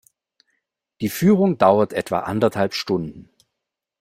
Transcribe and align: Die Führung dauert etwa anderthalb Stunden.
Die 1.01 1.09
Führung 1.09 1.59
dauert 1.59 1.93
etwa 1.93 2.21
anderthalb 2.21 2.73
Stunden. 2.73 3.29